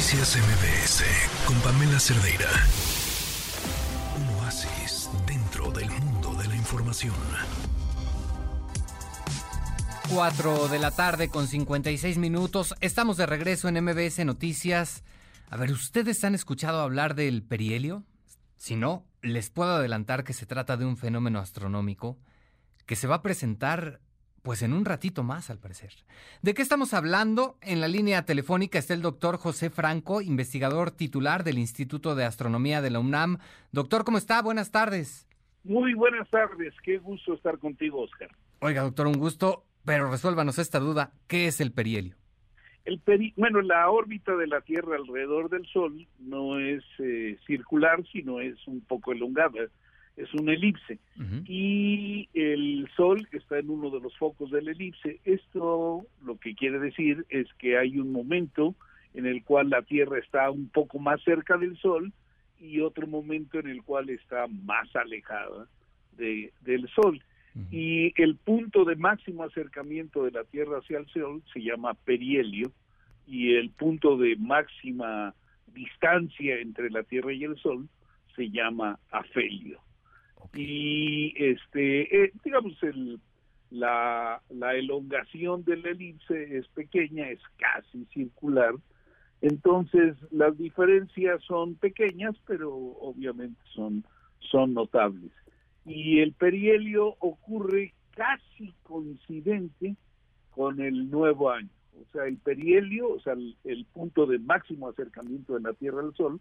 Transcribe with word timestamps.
Noticias 0.00 0.38
MBS 0.38 1.04
con 1.44 1.60
Pamela 1.60 2.00
Cerdeira. 2.00 2.48
Un 4.16 4.28
oasis 4.38 5.10
dentro 5.26 5.70
del 5.72 5.90
mundo 5.90 6.32
de 6.36 6.48
la 6.48 6.56
información. 6.56 7.12
4 10.08 10.68
de 10.68 10.78
la 10.78 10.90
tarde 10.90 11.28
con 11.28 11.46
56 11.46 12.16
minutos. 12.16 12.74
Estamos 12.80 13.18
de 13.18 13.26
regreso 13.26 13.68
en 13.68 13.84
MBS 13.84 14.24
Noticias. 14.24 15.04
A 15.50 15.58
ver, 15.58 15.70
¿ustedes 15.70 16.24
han 16.24 16.34
escuchado 16.34 16.80
hablar 16.80 17.14
del 17.14 17.42
perihelio? 17.42 18.02
Si 18.56 18.76
no, 18.76 19.04
les 19.20 19.50
puedo 19.50 19.74
adelantar 19.74 20.24
que 20.24 20.32
se 20.32 20.46
trata 20.46 20.78
de 20.78 20.86
un 20.86 20.96
fenómeno 20.96 21.40
astronómico 21.40 22.16
que 22.86 22.96
se 22.96 23.06
va 23.06 23.16
a 23.16 23.22
presentar 23.22 24.00
pues 24.42 24.62
en 24.62 24.72
un 24.72 24.84
ratito 24.84 25.22
más, 25.22 25.50
al 25.50 25.58
parecer. 25.58 25.92
¿De 26.42 26.54
qué 26.54 26.62
estamos 26.62 26.94
hablando? 26.94 27.56
En 27.60 27.80
la 27.80 27.88
línea 27.88 28.24
telefónica 28.24 28.78
está 28.78 28.94
el 28.94 29.02
doctor 29.02 29.36
José 29.36 29.70
Franco, 29.70 30.20
investigador 30.20 30.90
titular 30.90 31.44
del 31.44 31.58
Instituto 31.58 32.14
de 32.14 32.24
Astronomía 32.24 32.80
de 32.80 32.90
la 32.90 33.00
UNAM. 33.00 33.38
Doctor, 33.72 34.04
¿cómo 34.04 34.18
está? 34.18 34.40
Buenas 34.42 34.70
tardes. 34.70 35.28
Muy 35.64 35.92
buenas 35.94 36.28
tardes, 36.30 36.74
qué 36.82 36.98
gusto 36.98 37.34
estar 37.34 37.58
contigo, 37.58 38.00
Oscar. 38.02 38.30
Oiga, 38.60 38.82
doctor, 38.82 39.06
un 39.06 39.18
gusto, 39.18 39.64
pero 39.84 40.10
resuélvanos 40.10 40.58
esta 40.58 40.78
duda. 40.78 41.12
¿Qué 41.26 41.46
es 41.46 41.60
el 41.60 41.72
perihelio? 41.72 42.16
El 42.86 42.98
peri 42.98 43.34
bueno, 43.36 43.60
la 43.60 43.90
órbita 43.90 44.34
de 44.36 44.46
la 44.46 44.62
Tierra 44.62 44.96
alrededor 44.96 45.50
del 45.50 45.66
Sol 45.66 46.06
no 46.18 46.58
es 46.58 46.82
eh, 46.98 47.38
circular, 47.46 48.02
sino 48.10 48.40
es 48.40 48.56
un 48.66 48.80
poco 48.80 49.12
elongada 49.12 49.68
es 50.16 50.32
una 50.34 50.52
elipse 50.52 50.98
y 51.46 52.28
el 52.34 52.88
Sol 52.96 53.26
está 53.32 53.58
en 53.58 53.70
uno 53.70 53.90
de 53.90 54.00
los 54.00 54.16
focos 54.18 54.50
de 54.50 54.62
la 54.62 54.72
elipse. 54.72 55.20
Esto 55.24 56.06
lo 56.24 56.36
que 56.38 56.54
quiere 56.54 56.78
decir 56.78 57.24
es 57.28 57.46
que 57.58 57.78
hay 57.78 57.98
un 57.98 58.12
momento 58.12 58.74
en 59.14 59.26
el 59.26 59.42
cual 59.44 59.70
la 59.70 59.82
Tierra 59.82 60.18
está 60.18 60.50
un 60.50 60.68
poco 60.68 60.98
más 60.98 61.22
cerca 61.22 61.56
del 61.56 61.76
Sol 61.78 62.12
y 62.58 62.80
otro 62.80 63.06
momento 63.06 63.58
en 63.58 63.68
el 63.68 63.82
cual 63.82 64.10
está 64.10 64.46
más 64.46 64.94
alejada 64.94 65.66
de, 66.16 66.52
del 66.60 66.88
Sol. 66.88 67.22
Y 67.70 68.12
el 68.22 68.36
punto 68.36 68.84
de 68.84 68.94
máximo 68.94 69.42
acercamiento 69.42 70.24
de 70.24 70.30
la 70.30 70.44
Tierra 70.44 70.78
hacia 70.78 70.98
el 70.98 71.06
Sol 71.08 71.42
se 71.52 71.60
llama 71.60 71.94
perihelio 71.94 72.70
y 73.26 73.54
el 73.54 73.70
punto 73.70 74.16
de 74.16 74.36
máxima 74.36 75.34
distancia 75.74 76.58
entre 76.58 76.90
la 76.90 77.02
Tierra 77.02 77.32
y 77.32 77.44
el 77.44 77.56
Sol 77.58 77.88
se 78.36 78.50
llama 78.50 78.98
afelio. 79.10 79.80
Y 80.54 81.32
este, 81.36 82.24
eh, 82.24 82.32
digamos, 82.44 82.80
el, 82.82 83.20
la, 83.70 84.42
la 84.50 84.74
elongación 84.74 85.64
de 85.64 85.76
la 85.76 85.90
elipse 85.90 86.58
es 86.58 86.66
pequeña, 86.68 87.28
es 87.28 87.40
casi 87.58 88.04
circular. 88.06 88.74
Entonces, 89.40 90.16
las 90.30 90.56
diferencias 90.58 91.42
son 91.44 91.74
pequeñas, 91.76 92.34
pero 92.46 92.74
obviamente 92.74 93.60
son, 93.74 94.04
son 94.50 94.74
notables. 94.74 95.30
Y 95.86 96.20
el 96.20 96.32
perihelio 96.32 97.16
ocurre 97.20 97.94
casi 98.10 98.74
coincidente 98.82 99.96
con 100.50 100.80
el 100.80 101.10
nuevo 101.10 101.50
año. 101.50 101.70
O 102.00 102.12
sea, 102.12 102.24
el 102.26 102.36
perihelio, 102.38 103.08
o 103.10 103.20
sea, 103.20 103.34
el, 103.34 103.86
punto 103.92 104.26
de 104.26 104.38
máximo 104.38 104.88
acercamiento 104.88 105.54
de 105.54 105.60
la 105.60 105.72
Tierra 105.74 106.00
al 106.00 106.14
Sol, 106.14 106.40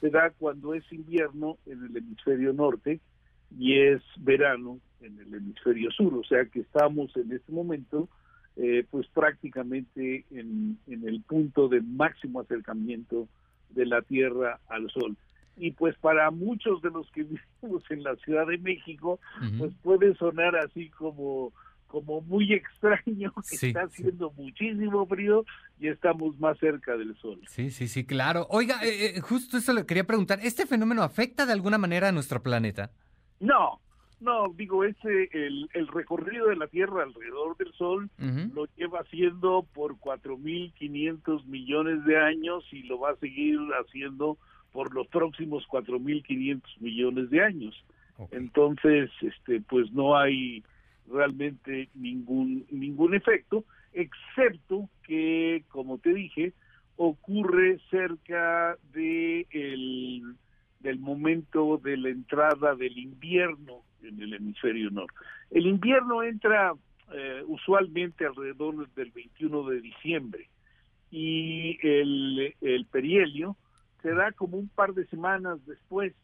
se 0.00 0.10
da 0.10 0.30
cuando 0.30 0.74
es 0.74 0.84
invierno 0.92 1.58
en 1.66 1.84
el 1.84 1.96
hemisferio 1.96 2.52
norte 2.52 3.00
y 3.58 3.78
es 3.78 4.02
verano 4.18 4.78
en 5.00 5.18
el 5.18 5.34
hemisferio 5.34 5.90
sur, 5.90 6.14
o 6.14 6.24
sea 6.24 6.44
que 6.46 6.60
estamos 6.60 7.16
en 7.16 7.32
este 7.32 7.52
momento 7.52 8.08
eh, 8.56 8.84
pues 8.90 9.06
prácticamente 9.08 10.26
en, 10.30 10.78
en 10.86 11.08
el 11.08 11.22
punto 11.22 11.68
de 11.68 11.80
máximo 11.80 12.40
acercamiento 12.40 13.28
de 13.70 13.86
la 13.86 14.02
Tierra 14.02 14.60
al 14.68 14.90
Sol. 14.90 15.16
Y 15.56 15.72
pues 15.72 15.96
para 15.98 16.30
muchos 16.30 16.82
de 16.82 16.90
los 16.90 17.10
que 17.12 17.22
vivimos 17.62 17.82
en 17.90 18.02
la 18.02 18.16
Ciudad 18.16 18.46
de 18.46 18.58
México, 18.58 19.20
pues 19.58 19.72
puede 19.82 20.14
sonar 20.16 20.56
así 20.56 20.90
como 20.90 21.52
como 21.86 22.20
muy 22.20 22.52
extraño 22.54 23.32
que 23.48 23.66
está 23.66 23.82
haciendo 23.82 24.32
muchísimo 24.36 25.06
frío 25.06 25.44
y 25.80 25.88
estamos 25.88 26.38
más 26.38 26.58
cerca 26.58 26.96
del 26.96 27.16
sol. 27.16 27.40
Sí, 27.48 27.70
sí, 27.70 27.88
sí, 27.88 28.04
claro. 28.04 28.46
Oiga, 28.50 28.84
eh, 28.84 29.16
eh, 29.16 29.20
justo 29.20 29.56
eso 29.56 29.72
le 29.72 29.86
quería 29.86 30.06
preguntar, 30.06 30.38
¿este 30.42 30.66
fenómeno 30.66 31.02
afecta 31.02 31.46
de 31.46 31.52
alguna 31.52 31.78
manera 31.78 32.08
a 32.08 32.12
nuestro 32.12 32.42
planeta? 32.42 32.92
No, 33.40 33.80
no, 34.20 34.52
digo, 34.54 34.84
ese, 34.84 35.30
el, 35.32 35.68
el 35.72 35.88
recorrido 35.88 36.48
de 36.48 36.56
la 36.56 36.66
Tierra 36.66 37.02
alrededor 37.02 37.56
del 37.56 37.72
Sol 37.72 38.10
lo 38.18 38.66
lleva 38.76 39.00
haciendo 39.00 39.66
por 39.74 39.96
4.500 39.96 41.46
millones 41.46 42.04
de 42.04 42.18
años 42.18 42.64
y 42.70 42.82
lo 42.82 43.00
va 43.00 43.12
a 43.12 43.16
seguir 43.16 43.58
haciendo 43.80 44.36
por 44.72 44.94
los 44.94 45.06
próximos 45.08 45.66
4.500 45.68 46.62
millones 46.80 47.30
de 47.30 47.42
años. 47.42 47.84
Entonces, 48.30 49.10
este, 49.22 49.62
pues 49.62 49.90
no 49.92 50.14
hay 50.14 50.62
realmente 51.10 51.88
ningún 51.94 52.66
ningún 52.70 53.14
efecto, 53.14 53.64
excepto 53.94 54.90
que, 55.02 55.64
como 55.68 55.96
te 55.96 56.12
dije, 56.12 56.52
ocurre 56.96 57.80
cerca 57.90 58.76
de 58.92 59.46
el 59.50 60.36
del 60.80 60.98
momento 60.98 61.80
de 61.82 61.96
la 61.96 62.08
entrada 62.08 62.74
del 62.74 62.98
invierno 62.98 63.82
en 64.02 64.20
el 64.20 64.34
hemisferio 64.34 64.90
norte. 64.90 65.14
El 65.50 65.66
invierno 65.66 66.22
entra 66.22 66.74
eh, 67.12 67.42
usualmente 67.46 68.26
alrededor 68.26 68.88
del 68.94 69.10
21 69.10 69.68
de 69.68 69.80
diciembre 69.80 70.48
y 71.10 71.78
el, 71.86 72.54
el 72.60 72.86
perihelio 72.86 73.56
se 74.02 74.14
da 74.14 74.32
como 74.32 74.56
un 74.56 74.68
par 74.68 74.94
de 74.94 75.06
semanas 75.06 75.58
después 75.66 76.14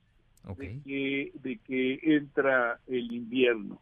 de, 0.56 0.80
que, 0.84 1.32
de 1.42 1.58
que 1.58 1.98
entra 2.02 2.78
el 2.86 3.12
invierno. 3.12 3.80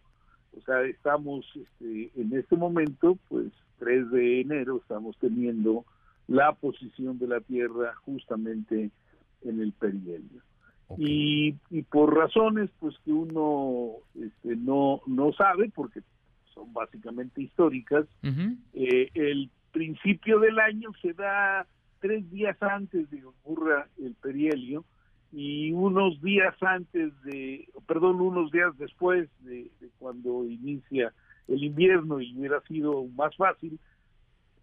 O 0.57 0.61
sea, 0.63 0.83
estamos 0.83 1.45
este, 1.55 2.11
en 2.21 2.37
este 2.37 2.57
momento, 2.57 3.19
pues 3.29 3.53
3 3.79 4.11
de 4.11 4.41
enero, 4.41 4.79
estamos 4.79 5.17
teniendo 5.19 5.85
la 6.27 6.53
posición 6.53 7.19
de 7.19 7.29
la 7.29 7.41
Tierra 7.41 7.95
justamente 7.97 8.91
en 9.43 9.61
el 9.61 9.73
perihelio. 9.73 10.43
Y, 10.99 11.57
y, 11.71 11.83
por 11.83 12.15
razones 12.15 12.71
pues 12.79 12.95
que 13.05 13.13
uno 13.13 13.93
este, 14.15 14.57
no, 14.57 15.01
no 15.07 15.33
sabe, 15.33 15.71
porque 15.75 16.01
son 16.53 16.73
básicamente 16.73 17.43
históricas, 17.43 18.07
eh, 18.75 19.11
el 19.15 19.51
principio 19.73 20.39
del 20.39 20.59
año 20.59 20.93
se 21.01 21.15
da 21.15 21.67
tres 22.01 22.31
días 22.31 22.57
antes 22.63 23.11
de 23.11 23.19
que 23.19 23.25
ocurra 23.25 23.89
el 23.99 24.15
perihelio 24.15 24.85
y 25.33 25.73
unos 25.73 26.21
días 26.23 26.55
antes 26.63 27.13
de, 27.23 27.69
perdón, 27.87 28.21
unos 28.21 28.53
días 28.53 28.77
después 28.79 29.29
de, 29.41 29.71
de 29.81 29.89
cuando 29.99 30.45
inicia 30.45 31.13
el 31.49 31.65
invierno 31.65 32.21
y 32.21 32.37
hubiera 32.37 32.61
sido 32.63 33.05
más 33.17 33.35
fácil 33.37 33.81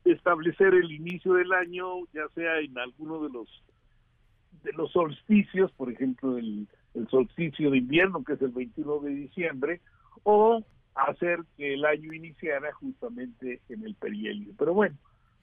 establecer 0.05 0.73
el 0.73 0.91
inicio 0.91 1.33
del 1.33 1.51
año, 1.51 2.05
ya 2.13 2.27
sea 2.33 2.59
en 2.59 2.77
alguno 2.77 3.21
de 3.21 3.29
los 3.29 3.47
de 4.63 4.73
los 4.73 4.91
solsticios, 4.91 5.71
por 5.71 5.91
ejemplo, 5.91 6.37
el, 6.37 6.67
solsticio 7.09 7.71
de 7.71 7.77
invierno, 7.77 8.23
que 8.23 8.33
es 8.33 8.41
el 8.41 8.51
21 8.51 8.99
de 8.99 9.09
diciembre, 9.11 9.81
o 10.23 10.63
hacer 10.93 11.39
que 11.57 11.73
el 11.73 11.85
año 11.85 12.13
iniciara 12.13 12.73
justamente 12.73 13.61
en 13.69 13.85
el 13.85 13.95
perihelio. 13.95 14.53
Pero 14.57 14.73
bueno, 14.73 14.97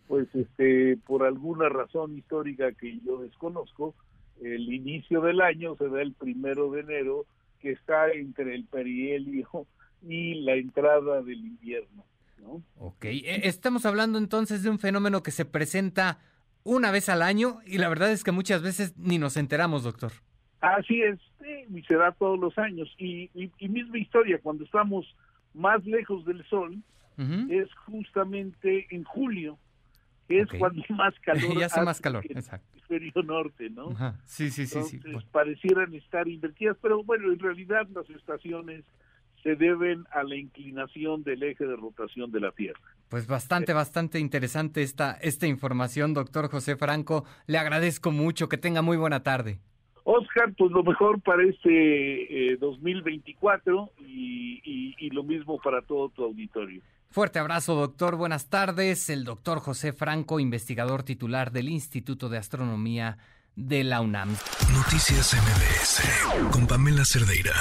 pues 0.06 0.28
este 0.34 0.98
por 1.06 1.24
alguna 1.24 1.68
razón 1.68 2.16
histórica 2.16 2.72
que 2.72 3.00
yo 3.00 3.22
desconozco, 3.22 3.94
el 4.42 4.72
inicio 4.72 5.20
del 5.22 5.40
año 5.40 5.74
se 5.76 5.88
da 5.88 6.02
el 6.02 6.12
primero 6.12 6.70
de 6.70 6.80
enero, 6.80 7.24
que 7.60 7.72
está 7.72 8.10
entre 8.12 8.54
el 8.54 8.64
perihelio 8.64 9.66
y 10.02 10.34
la 10.42 10.54
entrada 10.54 11.22
del 11.22 11.40
invierno. 11.40 12.04
¿no? 12.42 12.62
Ok, 12.76 13.06
e, 13.06 13.48
estamos 13.48 13.84
hablando 13.84 14.18
entonces 14.18 14.62
de 14.62 14.70
un 14.70 14.78
fenómeno 14.78 15.22
que 15.22 15.30
se 15.30 15.44
presenta 15.44 16.20
una 16.68 16.90
vez 16.90 17.08
al 17.08 17.22
año 17.22 17.60
y 17.66 17.78
la 17.78 17.88
verdad 17.88 18.12
es 18.12 18.22
que 18.22 18.30
muchas 18.30 18.62
veces 18.62 18.96
ni 18.98 19.18
nos 19.18 19.36
enteramos, 19.36 19.84
doctor. 19.84 20.12
Así 20.60 21.00
es, 21.02 21.18
y 21.70 21.82
se 21.82 21.94
da 21.94 22.12
todos 22.12 22.38
los 22.38 22.58
años. 22.58 22.94
Y, 22.98 23.30
y, 23.34 23.68
misma 23.68 23.98
historia, 23.98 24.38
cuando 24.42 24.64
estamos 24.64 25.06
más 25.54 25.84
lejos 25.86 26.24
del 26.26 26.44
sol, 26.46 26.76
es 27.50 27.72
justamente 27.86 28.86
en 28.90 29.02
julio, 29.02 29.58
que 30.28 30.40
es 30.40 30.48
cuando 30.58 30.82
más 30.90 31.14
calor 31.24 31.58
ya 31.58 31.66
hace 31.66 31.80
más 31.80 32.00
calor, 32.00 32.24
en 32.28 32.38
el 32.38 32.44
hemisferio 32.74 33.22
norte, 33.22 33.70
¿no? 33.70 33.88
Sí, 34.24 34.50
sí, 34.50 34.66
sí. 34.66 34.82
sí. 34.82 35.00
parecieran 35.32 35.94
estar 35.94 36.28
invertidas, 36.28 36.76
pero 36.82 37.02
bueno, 37.02 37.32
en 37.32 37.38
realidad 37.38 37.88
las 37.94 38.08
estaciones 38.10 38.84
se 39.42 39.56
deben 39.56 40.04
a 40.12 40.22
la 40.22 40.36
inclinación 40.36 41.22
del 41.22 41.42
eje 41.42 41.66
de 41.66 41.76
rotación 41.76 42.30
de 42.30 42.40
la 42.40 42.52
Tierra. 42.52 42.80
Pues 43.08 43.26
bastante, 43.26 43.72
bastante 43.72 44.18
interesante 44.18 44.82
esta, 44.82 45.12
esta 45.22 45.46
información, 45.46 46.14
doctor 46.14 46.50
José 46.50 46.76
Franco. 46.76 47.24
Le 47.46 47.58
agradezco 47.58 48.10
mucho, 48.10 48.48
que 48.48 48.58
tenga 48.58 48.82
muy 48.82 48.96
buena 48.96 49.22
tarde. 49.22 49.58
Oscar, 50.04 50.52
pues 50.56 50.70
lo 50.70 50.82
mejor 50.82 51.20
para 51.20 51.42
este 51.44 52.56
2024 52.60 53.90
eh, 53.98 54.02
y, 54.04 54.94
y 54.98 55.10
lo 55.10 55.22
mismo 55.22 55.58
para 55.58 55.82
todo 55.82 56.08
tu 56.10 56.24
auditorio. 56.24 56.82
Fuerte 57.10 57.38
abrazo, 57.38 57.74
doctor. 57.74 58.16
Buenas 58.16 58.48
tardes. 58.48 59.08
El 59.10 59.24
doctor 59.24 59.60
José 59.60 59.92
Franco, 59.92 60.40
investigador 60.40 61.02
titular 61.02 61.52
del 61.52 61.68
Instituto 61.68 62.28
de 62.28 62.38
Astronomía 62.38 63.18
de 63.56 63.84
la 63.84 64.00
UNAM. 64.00 64.30
Noticias 64.72 65.34
MBS 65.34 66.50
con 66.52 66.66
Pamela 66.66 67.04
Cerdeira. 67.04 67.54